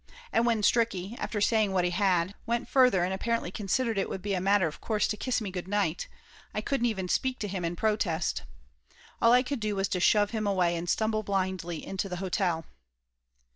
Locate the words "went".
2.47-2.67